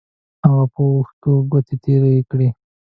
هغه 0.45 0.65
په 0.73 0.81
وښکیو 0.93 1.35
ګوتې 1.51 1.75
تېرې 1.83 2.15
کړې. 2.29 2.47